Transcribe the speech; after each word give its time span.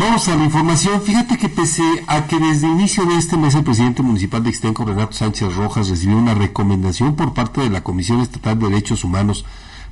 Vamos 0.00 0.26
a 0.28 0.34
la 0.34 0.44
información. 0.44 1.02
Fíjate 1.02 1.36
que 1.36 1.50
pese 1.50 1.82
a 2.06 2.26
que 2.26 2.38
desde 2.38 2.66
el 2.66 2.72
inicio 2.72 3.04
de 3.04 3.16
este 3.16 3.36
mes 3.36 3.54
el 3.54 3.64
presidente 3.64 4.00
municipal 4.00 4.42
de 4.42 4.48
Extenco, 4.48 4.86
Renato 4.86 5.12
Sánchez 5.12 5.54
Rojas, 5.54 5.90
recibió 5.90 6.16
una 6.16 6.32
recomendación 6.32 7.16
por 7.16 7.34
parte 7.34 7.60
de 7.60 7.68
la 7.68 7.82
Comisión 7.82 8.22
Estatal 8.22 8.58
de 8.58 8.70
Derechos 8.70 9.04
Humanos 9.04 9.44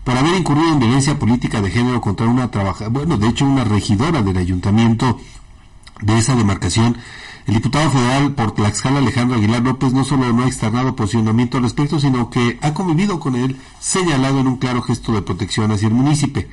por 0.04 0.16
haber 0.16 0.34
incurrido 0.34 0.72
en 0.72 0.78
violencia 0.78 1.18
política 1.18 1.60
de 1.60 1.70
género 1.70 2.00
contra 2.00 2.26
una 2.26 2.50
trabajadora, 2.50 2.88
bueno, 2.88 3.18
de 3.18 3.28
hecho 3.28 3.44
una 3.44 3.64
regidora 3.64 4.22
del 4.22 4.38
ayuntamiento 4.38 5.20
de 6.00 6.16
esa 6.16 6.34
demarcación, 6.34 6.96
el 7.46 7.52
diputado 7.52 7.90
federal 7.90 8.32
por 8.32 8.52
Tlaxcala 8.52 9.00
Alejandro 9.00 9.36
Aguilar 9.36 9.60
López 9.60 9.92
no 9.92 10.06
solo 10.06 10.32
no 10.32 10.44
ha 10.44 10.46
externado 10.46 10.96
posicionamiento 10.96 11.58
al 11.58 11.64
respecto, 11.64 12.00
sino 12.00 12.30
que 12.30 12.58
ha 12.62 12.72
convivido 12.72 13.20
con 13.20 13.36
él, 13.36 13.58
señalado 13.78 14.40
en 14.40 14.46
un 14.46 14.56
claro 14.56 14.80
gesto 14.80 15.12
de 15.12 15.20
protección 15.20 15.70
hacia 15.70 15.88
el 15.88 15.94
municipio. 15.94 16.46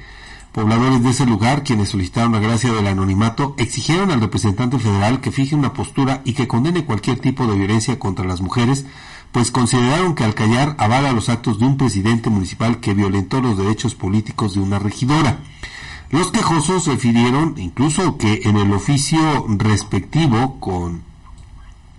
Pobladores 0.56 1.04
de 1.04 1.10
ese 1.10 1.26
lugar, 1.26 1.66
quienes 1.66 1.90
solicitaron 1.90 2.32
la 2.32 2.40
gracia 2.40 2.72
del 2.72 2.88
anonimato, 2.88 3.56
exigieron 3.58 4.10
al 4.10 4.22
representante 4.22 4.80
federal 4.80 5.20
que 5.20 5.34
fije 5.34 5.54
una 5.54 5.74
postura 5.74 6.22
y 6.24 6.32
que 6.32 6.48
condene 6.48 6.86
cualquier 6.86 7.20
tipo 7.20 7.46
de 7.46 7.58
violencia 7.58 8.00
contra 8.00 8.24
las 8.24 8.40
mujeres, 8.40 8.86
pues 9.34 9.52
consideraron 9.52 10.16
que 10.16 10.24
al 10.24 10.34
callar 10.34 10.78
avala 10.80 11.12
los 11.12 11.28
actos 11.28 11.60
de 11.60 11.66
un 11.66 11.76
presidente 11.76 12.30
municipal 12.30 12.80
que 12.80 12.94
violentó 12.94 13.42
los 13.42 13.58
derechos 13.58 13.96
políticos 13.96 14.54
de 14.54 14.62
una 14.62 14.80
regidora. 14.80 15.40
Los 16.10 16.32
quejosos 16.32 16.88
refirieron 16.88 17.56
incluso 17.58 18.18
que 18.18 18.44
en 18.46 18.56
el 18.56 18.72
oficio 18.72 19.46
respectivo 19.58 20.58
con 20.62 21.02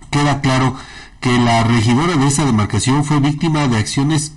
queda 0.09 0.41
claro 0.41 0.75
que 1.21 1.39
la 1.39 1.63
regidora 1.63 2.17
de 2.17 2.27
esa 2.27 2.47
demarcación 2.47 3.05
fue 3.05 3.21
víctima 3.21 3.69
de 3.69 3.77
acciones 3.77 4.33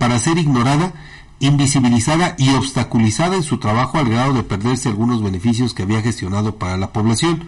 para 0.00 0.18
ser 0.18 0.38
ignorada 0.38 0.92
invisibilizada 1.40 2.34
y 2.38 2.50
obstaculizada 2.50 3.34
en 3.34 3.42
su 3.42 3.58
trabajo 3.58 3.98
al 3.98 4.08
grado 4.08 4.34
de 4.34 4.42
perderse 4.42 4.88
algunos 4.88 5.22
beneficios 5.22 5.74
que 5.74 5.82
había 5.82 6.02
gestionado 6.02 6.56
para 6.56 6.76
la 6.76 6.92
población. 6.92 7.44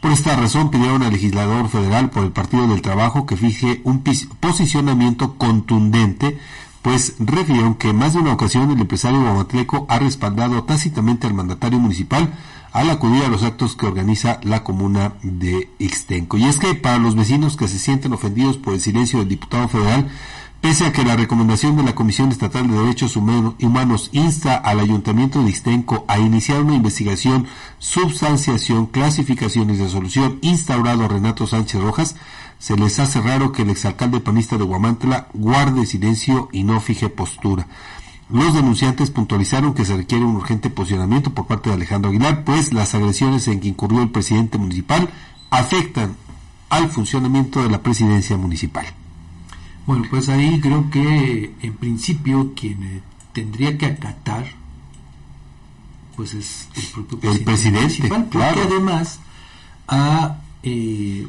Por 0.00 0.12
esta 0.12 0.36
razón 0.36 0.70
pidieron 0.70 1.02
al 1.02 1.12
legislador 1.12 1.68
federal 1.68 2.10
por 2.10 2.24
el 2.24 2.32
Partido 2.32 2.66
del 2.68 2.82
Trabajo 2.82 3.26
que 3.26 3.36
fije 3.36 3.80
un 3.84 4.04
posicionamiento 4.40 5.36
contundente, 5.36 6.38
pues 6.82 7.14
refirieron 7.18 7.74
que 7.74 7.92
más 7.92 8.12
de 8.12 8.20
una 8.20 8.32
ocasión 8.32 8.70
el 8.70 8.80
empresario 8.80 9.20
guamatleco 9.20 9.86
ha 9.88 9.98
respaldado 9.98 10.62
tácitamente 10.64 11.26
al 11.26 11.34
mandatario 11.34 11.78
municipal 11.78 12.32
al 12.72 12.90
acudir 12.90 13.24
a 13.24 13.28
los 13.28 13.42
actos 13.42 13.76
que 13.76 13.86
organiza 13.86 14.40
la 14.42 14.62
comuna 14.62 15.14
de 15.22 15.70
Ixtenco. 15.78 16.36
Y 16.36 16.44
es 16.44 16.58
que 16.58 16.74
para 16.74 16.98
los 16.98 17.16
vecinos 17.16 17.56
que 17.56 17.66
se 17.66 17.78
sienten 17.78 18.12
ofendidos 18.12 18.56
por 18.56 18.74
el 18.74 18.80
silencio 18.80 19.18
del 19.18 19.28
diputado 19.28 19.68
federal, 19.68 20.08
Pese 20.60 20.86
a 20.86 20.92
que 20.92 21.04
la 21.04 21.14
recomendación 21.14 21.76
de 21.76 21.84
la 21.84 21.94
Comisión 21.94 22.30
Estatal 22.30 22.68
de 22.68 22.76
Derechos 22.76 23.16
Humanos 23.16 24.10
insta 24.12 24.56
al 24.56 24.80
Ayuntamiento 24.80 25.40
de 25.40 25.50
Ixtenco 25.50 26.04
a 26.08 26.18
iniciar 26.18 26.62
una 26.62 26.74
investigación, 26.74 27.46
substanciación, 27.78 28.86
clasificación 28.86 29.70
y 29.70 29.76
resolución 29.76 30.40
instaurado 30.42 31.06
Renato 31.06 31.46
Sánchez 31.46 31.80
Rojas, 31.80 32.16
se 32.58 32.76
les 32.76 32.98
hace 32.98 33.20
raro 33.20 33.52
que 33.52 33.62
el 33.62 33.70
exalcalde 33.70 34.18
panista 34.18 34.58
de 34.58 34.64
Guamantla 34.64 35.28
guarde 35.32 35.86
silencio 35.86 36.48
y 36.50 36.64
no 36.64 36.80
fije 36.80 37.08
postura. 37.08 37.68
Los 38.28 38.52
denunciantes 38.52 39.10
puntualizaron 39.10 39.74
que 39.74 39.84
se 39.84 39.96
requiere 39.96 40.24
un 40.24 40.34
urgente 40.34 40.70
posicionamiento 40.70 41.32
por 41.32 41.46
parte 41.46 41.70
de 41.70 41.76
Alejandro 41.76 42.10
Aguilar, 42.10 42.42
pues 42.42 42.72
las 42.72 42.96
agresiones 42.96 43.46
en 43.46 43.60
que 43.60 43.68
incurrió 43.68 44.02
el 44.02 44.10
presidente 44.10 44.58
municipal 44.58 45.08
afectan 45.50 46.16
al 46.68 46.90
funcionamiento 46.90 47.62
de 47.62 47.70
la 47.70 47.80
presidencia 47.80 48.36
municipal. 48.36 48.86
Bueno, 49.88 50.04
pues 50.10 50.28
ahí 50.28 50.60
creo 50.60 50.90
que 50.90 51.54
en 51.62 51.74
principio 51.76 52.52
quien 52.54 52.82
eh, 52.82 53.00
tendría 53.32 53.78
que 53.78 53.86
acatar 53.86 54.44
pues 56.14 56.34
es 56.34 56.68
el 56.74 56.82
propio 56.88 57.18
presidente, 57.18 57.38
el 57.38 57.44
presidente 57.44 58.08
porque 58.30 58.60
además 58.60 59.20
ha 59.86 60.42
eh, 60.62 61.26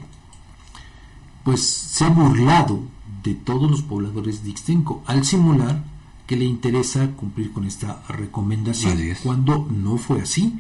pues 1.46 1.64
se 1.64 2.04
ha 2.04 2.10
burlado 2.10 2.84
de 3.24 3.34
todos 3.34 3.72
los 3.72 3.82
pobladores 3.82 4.44
de 4.44 4.50
Ixtenco 4.50 5.04
al 5.06 5.24
simular 5.24 5.82
que 6.28 6.36
le 6.36 6.44
interesa 6.44 7.12
cumplir 7.12 7.54
con 7.54 7.64
esta 7.64 8.04
recomendación 8.10 9.00
cuando 9.24 9.70
no 9.72 9.96
fue 9.96 10.22
así 10.22 10.60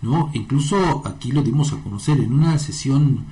no 0.00 0.30
incluso 0.32 1.06
aquí 1.06 1.32
lo 1.32 1.42
dimos 1.42 1.74
a 1.74 1.76
conocer 1.82 2.18
en 2.18 2.32
una 2.32 2.58
sesión 2.58 3.26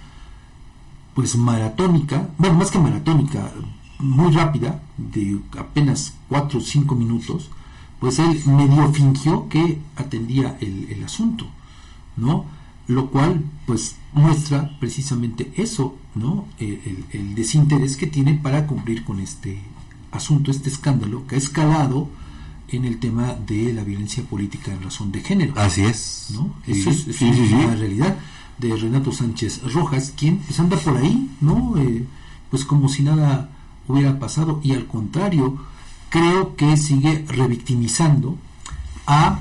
pues 1.14 1.37
maratónica 1.37 2.28
bueno 2.37 2.56
más 2.56 2.70
que 2.70 2.78
maratónica 2.78 3.50
muy 3.99 4.32
rápida, 4.32 4.82
de 4.97 5.38
apenas 5.59 6.15
4 6.28 6.59
o 6.59 6.62
5 6.62 6.94
minutos, 6.94 7.50
pues 8.00 8.19
él 8.19 8.41
medio 8.47 8.93
fingió 8.93 9.49
que 9.49 9.78
atendía 9.97 10.59
el, 10.60 11.03
asunto, 11.05 11.47
¿no? 12.16 12.44
Lo 12.87 13.10
cual, 13.10 13.43
pues, 13.66 13.97
muestra 14.12 14.77
precisamente 14.78 15.53
eso, 15.56 15.97
¿no? 16.15 16.47
El, 16.59 17.34
desinterés 17.34 17.97
que 17.97 18.06
tiene 18.06 18.34
para 18.34 18.66
cumplir 18.66 19.05
con 19.05 19.21
este 19.21 19.59
asunto, 20.12 20.50
este 20.50 20.69
escándalo 20.69 21.26
que 21.26 21.37
ha 21.37 21.38
escalado 21.38 22.09
en 22.69 22.84
el 22.84 22.99
tema 22.99 23.34
de 23.34 23.72
la 23.72 23.84
violencia 23.84 24.22
política 24.22 24.72
en 24.72 24.82
razón 24.82 25.12
de 25.12 25.21
género. 25.21 25.55
Así 25.56 25.82
es. 25.82 26.28
¿no? 26.31 26.55
Eso 26.66 26.91
es, 26.91 27.21
la 27.21 27.75
realidad 27.75 28.16
de 28.59 28.76
Renato 28.76 29.12
Sánchez 29.12 29.62
Rojas, 29.72 30.12
quien 30.16 30.38
pues 30.38 30.59
anda 30.61 30.76
por 30.76 30.97
ahí, 30.97 31.31
¿no? 31.41 31.76
Eh, 31.78 32.05
pues 32.50 32.65
como 32.65 32.88
si 32.88 33.03
nada 33.03 33.50
hubiera 33.88 34.18
pasado 34.18 34.60
y 34.62 34.72
al 34.72 34.86
contrario, 34.86 35.58
creo 36.10 36.56
que 36.56 36.76
sigue 36.76 37.24
revictimizando 37.28 38.38
a 39.06 39.40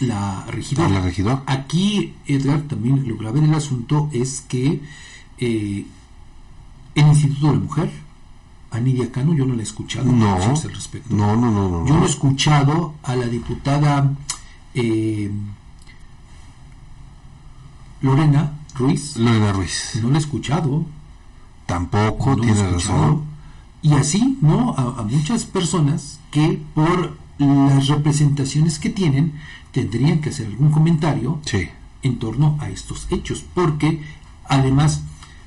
la 0.00 0.44
regidora. 0.48 1.42
Aquí, 1.46 2.14
Edgar, 2.26 2.62
también 2.62 3.06
lo 3.08 3.16
grave 3.16 3.40
del 3.40 3.54
asunto 3.54 4.08
es 4.12 4.40
que 4.42 4.80
eh, 5.38 5.86
el 6.94 7.06
Instituto 7.06 7.48
de 7.48 7.52
la 7.54 7.60
Mujer, 7.60 7.90
a 8.70 8.80
Nidia 8.80 9.12
Cano, 9.12 9.34
yo 9.34 9.44
no 9.44 9.54
la 9.54 9.60
he 9.60 9.64
escuchado 9.64 10.10
no, 10.10 10.38
respecto. 10.38 11.14
No, 11.14 11.36
no, 11.36 11.50
no, 11.50 11.86
Yo 11.86 11.96
no 11.96 12.04
he 12.04 12.08
escuchado 12.08 12.94
a 13.02 13.16
la 13.16 13.26
diputada 13.26 14.12
eh, 14.74 15.30
Lorena 18.00 18.58
Ruiz. 18.74 19.16
Lorena 19.16 19.52
Ruiz. 19.52 20.00
No 20.02 20.08
la 20.08 20.16
he 20.16 20.20
escuchado. 20.20 20.84
Tampoco, 21.66 22.36
tiene 22.36 22.70
razón 22.70 23.31
y 23.82 23.94
así, 23.94 24.38
¿no? 24.40 24.74
A, 24.76 25.02
muchas 25.02 25.44
personas 25.44 26.20
que 26.30 26.60
por 26.74 27.16
las 27.38 27.88
representaciones 27.88 28.78
que 28.78 28.90
tienen 28.90 29.32
tendrían 29.72 30.20
que 30.20 30.30
hacer 30.30 30.46
algún 30.46 30.70
comentario 30.70 31.40
en 32.02 32.18
torno 32.18 32.56
a 32.60 32.70
estos 32.70 33.08
hechos, 33.10 33.44
porque 33.54 34.00
además, 34.44 35.02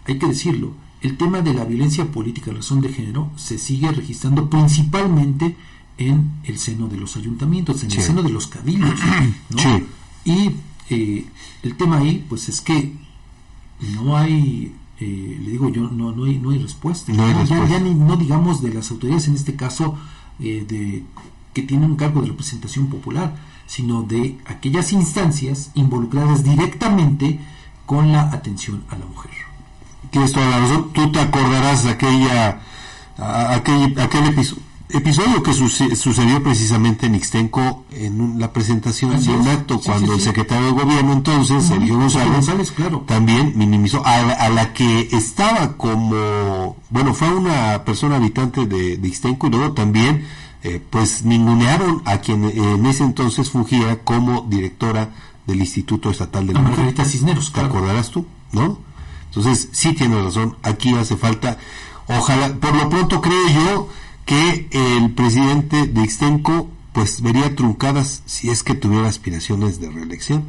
hay 0.06 0.20
que 0.20 0.28
decirlo, 0.28 0.74
el 1.02 1.18
tema 1.18 1.42
de 1.42 1.54
la 1.54 1.66
violencia 1.66 2.12
política 2.12 2.52
razón 2.52 2.82
de 2.82 2.90
género 2.90 3.30
se 3.36 3.58
sigue 3.58 3.92
registrando 3.92 4.50
principalmente 4.50 5.56
en 5.98 6.32
el 6.44 6.58
seno 6.58 6.88
de 6.88 6.98
los 6.98 7.16
ayuntamientos, 7.16 7.84
en 7.84 7.92
el 7.92 8.02
seno 8.02 8.24
de 8.24 8.30
los 8.30 8.48
cabildos, 8.48 9.00
¿no? 9.50 9.82
Y 10.26 10.56
eh, 10.90 11.26
el 11.62 11.78
tema 11.78 12.00
ahí, 12.00 12.26
pues 12.28 12.50
es 12.50 12.60
que 12.60 12.94
no 13.94 14.18
hay 14.18 14.74
eh, 15.00 15.40
le 15.44 15.52
digo 15.52 15.70
yo, 15.70 15.90
no, 15.90 16.12
no, 16.12 16.26
hay, 16.26 16.38
no 16.40 16.52
hay 16.52 16.60
respuesta. 16.60 17.12
Ya, 17.12 17.80
no 17.80 18.18
digamos 18.18 18.62
de 18.62 18.74
las 18.74 18.92
autoridades, 18.92 19.28
en 19.28 19.36
este 19.36 19.56
caso, 19.56 19.96
eh, 20.40 20.66
de, 20.68 21.04
que 21.54 21.62
tienen 21.62 21.92
un 21.92 21.98
cargo 21.98 22.22
de 22.22 22.28
representación 22.28 22.88
popular, 22.88 23.36
sino 23.68 24.04
de 24.04 24.38
aquellas 24.46 24.94
instancias 24.94 25.72
involucradas 25.74 26.44
directamente 26.44 27.40
con 27.86 28.12
la 28.12 28.32
atención 28.32 28.84
a 28.90 28.98
la 28.98 29.06
mujer. 29.06 29.32
Tienes 30.12 30.32
toda 30.32 30.50
la 30.50 30.60
razón. 30.60 30.94
Tú 30.94 31.12
te 31.12 31.20
acordarás 31.20 31.84
de 31.84 31.90
aquella, 31.90 32.62
aquel, 33.18 34.00
aquel 34.00 34.26
episodio 34.26 34.75
episodio 34.96 35.44
que 35.44 35.54
sucedió 35.54 36.42
precisamente 36.44 37.06
en 37.06 37.16
Ixtenco 37.16 37.86
en 37.92 38.40
la 38.40 38.52
presentación 38.54 39.20
de 39.22 39.32
un 39.32 39.48
acto 39.48 39.80
cuando 39.80 40.14
el 40.14 40.22
secretario 40.22 40.68
de 40.68 40.72
gobierno 40.72 41.14
entonces, 41.14 41.64
Sergio 41.64 41.98
González, 41.98 42.72
claro. 42.72 43.04
también 43.08 43.54
minimizó 43.56 44.06
a 44.06 44.50
la, 44.50 44.74
que 44.74 45.10
estaba 45.12 45.78
como, 45.78 46.78
bueno, 46.90 47.14
fue 47.14 47.34
una 47.34 47.84
persona 47.86 48.18
habitante 48.18 48.66
de, 48.66 48.98
de 48.98 49.08
Ixtenco 49.08 49.48
y 49.48 49.50
luego 49.52 49.74
también 49.74 50.26
eh, 50.64 50.82
pues 50.90 51.24
ningunearon 51.24 52.02
a 52.06 52.18
quien 52.18 52.46
en 52.46 52.86
ese 52.88 53.04
entonces 53.04 53.52
fungía 53.52 54.04
como 54.04 54.48
directora 54.50 55.12
del 55.46 55.60
Instituto 55.60 56.10
Estatal 56.10 56.48
de 56.48 56.54
la 56.54 56.62
Mujer. 56.62 57.06
Cisneros, 57.06 57.54
¿Te 57.54 57.62
acordarás 57.62 58.10
tú? 58.10 58.26
¿No? 58.52 58.80
Entonces, 59.28 59.70
sí 59.74 59.94
tiene 59.94 60.20
razón, 60.22 60.56
aquí 60.64 60.94
hace 60.96 61.18
falta, 61.18 61.58
ojalá, 62.08 62.54
por 62.56 62.76
lo 62.76 62.90
pronto 62.90 63.22
creo 63.22 63.48
yo, 63.50 63.90
que 64.26 64.68
el 64.72 65.12
presidente 65.12 65.88
de 65.88 66.04
Ixtenco 66.04 66.70
pues 66.94 67.22
vería 67.22 67.56
truncadas 67.56 68.24
si 68.26 68.50
es 68.50 68.64
que 68.64 68.74
tuviera 68.74 69.08
aspiraciones 69.08 69.80
de 69.80 69.90
reelección. 69.92 70.46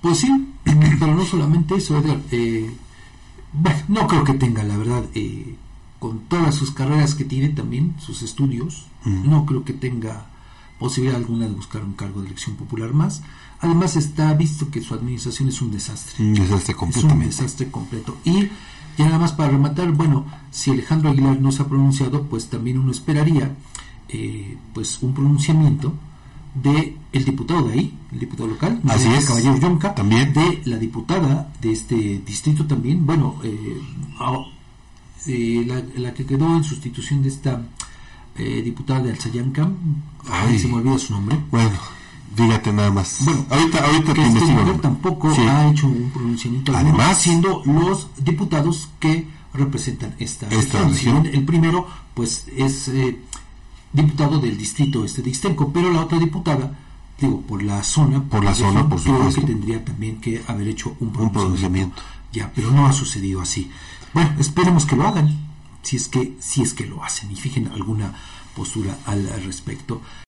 Pues 0.00 0.18
sí, 0.18 0.30
pero 0.64 1.14
no 1.14 1.24
solamente 1.24 1.74
eso, 1.76 1.98
Edgar. 1.98 2.20
Eh, 2.30 2.70
no 3.88 4.06
creo 4.06 4.24
que 4.24 4.34
tenga, 4.34 4.62
la 4.62 4.76
verdad, 4.78 5.04
eh, 5.14 5.56
con 5.98 6.20
todas 6.20 6.54
sus 6.54 6.70
carreras 6.70 7.14
que 7.14 7.24
tiene 7.24 7.50
también, 7.50 7.94
sus 7.98 8.22
estudios, 8.22 8.86
no 9.04 9.44
creo 9.46 9.64
que 9.64 9.72
tenga 9.72 10.26
posibilidad 10.78 11.16
alguna 11.18 11.46
de 11.46 11.52
buscar 11.54 11.84
un 11.84 11.92
cargo 11.92 12.20
de 12.22 12.28
elección 12.28 12.56
popular 12.56 12.94
más. 12.94 13.22
Además 13.60 13.96
está 13.96 14.32
visto 14.32 14.70
que 14.70 14.80
su 14.80 14.94
administración 14.94 15.50
es 15.50 15.60
un 15.60 15.70
desastre. 15.70 16.24
Un 16.24 16.32
desastre 16.34 16.58
Es 16.58 16.68
un 16.70 16.74
completamente. 16.74 17.26
desastre 17.26 17.70
completo. 17.70 18.16
Y 18.24 18.48
ya 19.00 19.06
nada 19.06 19.18
más 19.18 19.32
para 19.32 19.50
rematar, 19.50 19.90
bueno, 19.92 20.24
si 20.50 20.70
Alejandro 20.70 21.10
Aguilar 21.10 21.40
no 21.40 21.50
se 21.52 21.62
ha 21.62 21.66
pronunciado, 21.66 22.22
pues 22.24 22.48
también 22.48 22.78
uno 22.78 22.90
esperaría 22.92 23.54
eh, 24.08 24.56
pues 24.74 25.02
un 25.02 25.12
pronunciamiento 25.14 25.92
de 26.54 26.96
el 27.12 27.24
diputado 27.24 27.68
de 27.68 27.72
ahí, 27.74 27.98
el 28.12 28.18
diputado 28.20 28.48
local, 28.48 28.80
Así 28.88 29.08
es. 29.08 29.26
Caballero 29.26 29.56
Yonca, 29.58 29.94
También. 29.94 30.32
de 30.32 30.62
la 30.64 30.76
diputada 30.78 31.52
de 31.60 31.72
este 31.72 32.20
distrito 32.26 32.66
también, 32.66 33.06
bueno, 33.06 33.36
eh, 33.44 33.80
ah, 34.18 34.38
eh, 35.26 35.64
la, 35.66 35.82
la 36.00 36.14
que 36.14 36.24
quedó 36.26 36.56
en 36.56 36.64
sustitución 36.64 37.22
de 37.22 37.28
esta 37.28 37.62
eh, 38.36 38.62
diputada 38.62 39.00
de 39.02 39.10
Alzayanca, 39.12 39.68
Ay. 40.30 40.58
se 40.58 40.66
me 40.68 40.74
olvida 40.74 40.98
su 40.98 41.12
nombre, 41.12 41.38
Bueno, 41.50 41.70
fíjate 42.34 42.72
nada 42.72 42.90
más. 42.90 43.18
Bueno, 43.24 43.46
ahorita, 43.50 43.84
ahorita 43.84 44.14
que 44.14 44.20
te 44.22 44.26
este 44.28 44.44
mujer 44.46 44.80
tampoco 44.80 45.34
Sí. 45.34 45.42
ha 45.42 45.68
hecho 45.70 45.86
un 45.86 46.10
pronunciamiento 46.10 46.76
alguno, 46.76 46.94
Además- 46.96 47.18
siendo 47.18 47.62
los 47.64 48.08
diputados 48.18 48.88
que 49.00 49.26
representan 49.52 50.14
esta, 50.18 50.46
Esta 50.48 50.86
región. 50.88 51.26
El 51.26 51.44
primero 51.44 51.86
pues 52.14 52.46
es 52.56 52.88
eh, 52.88 53.18
diputado 53.92 54.38
del 54.38 54.56
distrito 54.56 55.04
este 55.04 55.22
de 55.22 55.30
Ixtenco 55.30 55.72
pero 55.72 55.92
la 55.92 56.02
otra 56.02 56.18
diputada 56.18 56.78
digo 57.20 57.40
por 57.42 57.62
la 57.62 57.82
zona 57.82 58.22
Por 58.22 58.44
la 58.44 58.50
región, 58.52 58.74
zona, 58.74 58.88
por 58.88 59.02
creo 59.02 59.16
supuesto. 59.16 59.40
que 59.40 59.46
tendría 59.48 59.84
también 59.84 60.20
que 60.20 60.42
haber 60.46 60.68
hecho 60.68 60.90
un 61.00 61.10
pronunciamiento, 61.12 61.40
pronunciamiento. 61.40 62.02
ya 62.32 62.52
pero 62.54 62.70
no 62.70 62.86
ha 62.86 62.92
sucedido 62.92 63.40
así 63.40 63.70
bueno 64.14 64.30
esperemos 64.38 64.86
que 64.86 64.94
lo 64.96 65.06
hagan 65.08 65.36
si 65.82 65.96
es 65.96 66.06
que 66.08 66.36
si 66.38 66.62
es 66.62 66.72
que 66.72 66.86
lo 66.86 67.02
hacen 67.02 67.30
y 67.32 67.34
fijen 67.36 67.66
alguna 67.68 68.14
postura 68.54 68.96
al 69.06 69.28
respecto 69.44 70.00